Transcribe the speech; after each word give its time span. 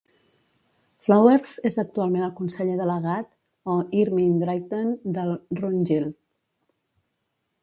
Flowers 1.07 1.51
és 1.71 1.77
actualment 1.83 2.25
el 2.29 2.33
conseller 2.41 2.79
delegat, 2.81 3.29
o 3.75 3.77
"Yrmin-Drighten", 4.01 4.93
del 5.19 5.35
Rune-Gild. 5.63 6.23